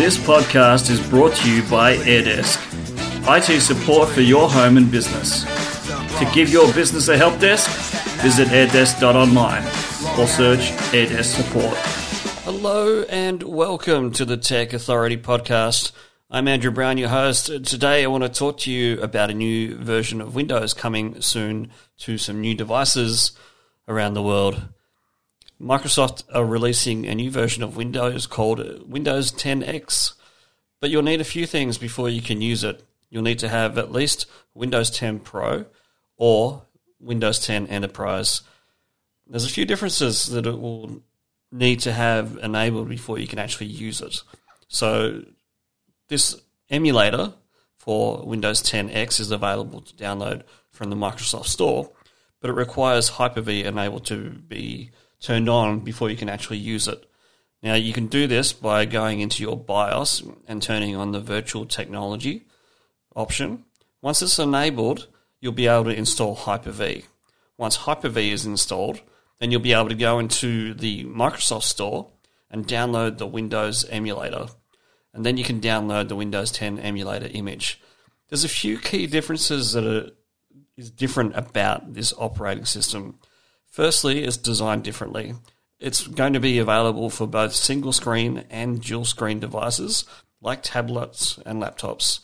This 0.00 0.16
podcast 0.16 0.88
is 0.88 0.98
brought 1.10 1.34
to 1.36 1.54
you 1.54 1.62
by 1.68 1.94
AirDesk, 1.94 2.56
IT 3.28 3.60
support 3.60 4.08
for 4.08 4.22
your 4.22 4.48
home 4.48 4.78
and 4.78 4.90
business. 4.90 5.44
To 6.18 6.30
give 6.32 6.48
your 6.48 6.72
business 6.72 7.08
a 7.08 7.18
help 7.18 7.38
desk, 7.38 7.68
visit 8.22 8.48
airdesk.online 8.48 9.62
or 10.18 10.26
search 10.26 10.70
AirDesk 10.94 11.36
support. 11.36 11.76
Hello 12.44 13.02
and 13.10 13.42
welcome 13.42 14.10
to 14.12 14.24
the 14.24 14.38
Tech 14.38 14.72
Authority 14.72 15.18
podcast. 15.18 15.92
I'm 16.30 16.48
Andrew 16.48 16.70
Brown, 16.70 16.96
your 16.96 17.10
host. 17.10 17.48
Today 17.66 18.02
I 18.02 18.06
want 18.06 18.22
to 18.24 18.30
talk 18.30 18.56
to 18.60 18.72
you 18.72 18.98
about 19.02 19.28
a 19.28 19.34
new 19.34 19.76
version 19.76 20.22
of 20.22 20.34
Windows 20.34 20.72
coming 20.72 21.20
soon 21.20 21.72
to 21.98 22.16
some 22.16 22.40
new 22.40 22.54
devices 22.54 23.32
around 23.86 24.14
the 24.14 24.22
world. 24.22 24.62
Microsoft 25.60 26.22
are 26.32 26.44
releasing 26.44 27.06
a 27.06 27.14
new 27.14 27.30
version 27.30 27.62
of 27.62 27.76
Windows 27.76 28.26
called 28.26 28.88
Windows 28.88 29.30
10X, 29.30 30.14
but 30.80 30.88
you'll 30.88 31.02
need 31.02 31.20
a 31.20 31.24
few 31.24 31.46
things 31.46 31.76
before 31.76 32.08
you 32.08 32.22
can 32.22 32.40
use 32.40 32.64
it. 32.64 32.82
You'll 33.10 33.22
need 33.22 33.40
to 33.40 33.48
have 33.48 33.76
at 33.76 33.92
least 33.92 34.26
Windows 34.54 34.90
10 34.90 35.20
Pro 35.20 35.66
or 36.16 36.62
Windows 36.98 37.44
10 37.44 37.66
Enterprise. 37.66 38.40
There's 39.26 39.44
a 39.44 39.50
few 39.50 39.66
differences 39.66 40.26
that 40.26 40.46
it 40.46 40.58
will 40.58 41.02
need 41.52 41.80
to 41.80 41.92
have 41.92 42.38
enabled 42.42 42.88
before 42.88 43.18
you 43.18 43.26
can 43.26 43.38
actually 43.38 43.66
use 43.66 44.00
it. 44.00 44.22
So, 44.68 45.24
this 46.08 46.40
emulator 46.70 47.34
for 47.76 48.24
Windows 48.24 48.62
10X 48.62 49.20
is 49.20 49.30
available 49.30 49.80
to 49.82 49.94
download 49.94 50.42
from 50.70 50.90
the 50.90 50.96
Microsoft 50.96 51.46
Store, 51.46 51.90
but 52.40 52.50
it 52.50 52.54
requires 52.54 53.08
Hyper 53.08 53.40
V 53.40 53.64
enabled 53.64 54.06
to 54.06 54.30
be 54.30 54.90
turned 55.20 55.48
on 55.48 55.80
before 55.80 56.10
you 56.10 56.16
can 56.16 56.28
actually 56.28 56.58
use 56.58 56.88
it. 56.88 57.04
Now, 57.62 57.74
you 57.74 57.92
can 57.92 58.06
do 58.06 58.26
this 58.26 58.52
by 58.52 58.86
going 58.86 59.20
into 59.20 59.42
your 59.42 59.56
BIOS 59.56 60.22
and 60.48 60.62
turning 60.62 60.96
on 60.96 61.12
the 61.12 61.20
virtual 61.20 61.66
technology 61.66 62.46
option. 63.14 63.64
Once 64.00 64.22
it's 64.22 64.38
enabled, 64.38 65.08
you'll 65.40 65.52
be 65.52 65.66
able 65.66 65.84
to 65.84 65.96
install 65.96 66.34
Hyper 66.34 66.70
V. 66.70 67.04
Once 67.58 67.76
Hyper 67.76 68.08
V 68.08 68.30
is 68.30 68.46
installed, 68.46 69.02
then 69.38 69.50
you'll 69.50 69.60
be 69.60 69.74
able 69.74 69.90
to 69.90 69.94
go 69.94 70.18
into 70.18 70.72
the 70.72 71.04
Microsoft 71.04 71.64
Store 71.64 72.08
and 72.50 72.66
download 72.66 73.18
the 73.18 73.26
Windows 73.26 73.84
emulator. 73.90 74.46
And 75.12 75.26
then 75.26 75.36
you 75.36 75.44
can 75.44 75.60
download 75.60 76.08
the 76.08 76.16
Windows 76.16 76.50
10 76.52 76.78
emulator 76.78 77.28
image. 77.32 77.80
There's 78.28 78.44
a 78.44 78.48
few 78.48 78.78
key 78.78 79.06
differences 79.06 79.72
that 79.72 79.84
are 79.84 80.10
is 80.80 80.90
different 80.90 81.36
about 81.36 81.92
this 81.92 82.14
operating 82.16 82.64
system. 82.64 83.18
Firstly, 83.70 84.24
it's 84.24 84.36
designed 84.36 84.82
differently. 84.82 85.34
It's 85.78 86.06
going 86.06 86.32
to 86.32 86.40
be 86.40 86.58
available 86.58 87.08
for 87.08 87.26
both 87.26 87.54
single 87.54 87.92
screen 87.92 88.44
and 88.50 88.82
dual 88.82 89.04
screen 89.04 89.38
devices 89.40 90.04
like 90.42 90.62
tablets 90.62 91.38
and 91.46 91.62
laptops. 91.62 92.20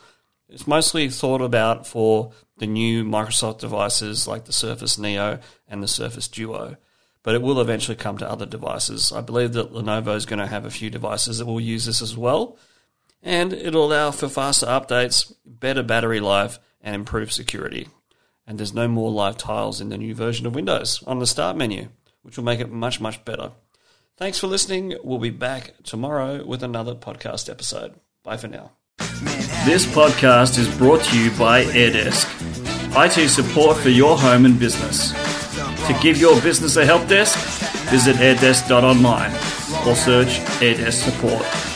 It's 0.48 0.66
mostly 0.66 1.08
thought 1.08 1.40
about 1.40 1.86
for 1.86 2.32
the 2.58 2.66
new 2.66 3.04
Microsoft 3.04 3.60
devices 3.60 4.26
like 4.26 4.44
the 4.44 4.52
Surface 4.52 4.98
Neo 4.98 5.38
and 5.68 5.82
the 5.82 5.88
Surface 5.88 6.28
Duo, 6.28 6.76
but 7.22 7.34
it 7.34 7.42
will 7.42 7.60
eventually 7.60 7.96
come 7.96 8.18
to 8.18 8.30
other 8.30 8.46
devices. 8.46 9.12
I 9.12 9.20
believe 9.20 9.52
that 9.52 9.72
Lenovo 9.72 10.16
is 10.16 10.26
going 10.26 10.38
to 10.40 10.46
have 10.46 10.64
a 10.64 10.70
few 10.70 10.90
devices 10.90 11.38
that 11.38 11.46
will 11.46 11.60
use 11.60 11.86
this 11.86 12.02
as 12.02 12.16
well, 12.16 12.58
and 13.22 13.52
it'll 13.52 13.86
allow 13.86 14.10
for 14.10 14.28
faster 14.28 14.66
updates, 14.66 15.32
better 15.44 15.82
battery 15.82 16.20
life, 16.20 16.58
and 16.80 16.94
improved 16.94 17.32
security 17.32 17.88
and 18.46 18.58
there's 18.58 18.74
no 18.74 18.88
more 18.88 19.10
live 19.10 19.36
tiles 19.36 19.80
in 19.80 19.88
the 19.88 19.98
new 19.98 20.14
version 20.14 20.46
of 20.46 20.54
Windows 20.54 21.02
on 21.06 21.18
the 21.18 21.26
start 21.26 21.56
menu, 21.56 21.88
which 22.22 22.36
will 22.36 22.44
make 22.44 22.60
it 22.60 22.70
much, 22.70 23.00
much 23.00 23.24
better. 23.24 23.52
Thanks 24.16 24.38
for 24.38 24.46
listening. 24.46 24.96
We'll 25.04 25.18
be 25.18 25.30
back 25.30 25.74
tomorrow 25.84 26.44
with 26.44 26.62
another 26.62 26.94
podcast 26.94 27.50
episode. 27.50 27.94
Bye 28.22 28.36
for 28.36 28.48
now. 28.48 28.72
This 29.66 29.84
podcast 29.84 30.58
is 30.58 30.74
brought 30.78 31.02
to 31.04 31.18
you 31.20 31.30
by 31.32 31.64
AirDesk, 31.64 32.26
IT 32.96 33.28
support 33.28 33.76
for 33.76 33.90
your 33.90 34.16
home 34.16 34.46
and 34.46 34.58
business. 34.58 35.12
To 35.86 35.98
give 36.00 36.16
your 36.16 36.40
business 36.40 36.76
a 36.76 36.84
help 36.84 37.06
desk, 37.08 37.38
visit 37.90 38.16
airdesk.online 38.16 39.32
or 39.86 39.94
search 39.94 40.38
AirDesk 40.60 41.04
support. 41.04 41.75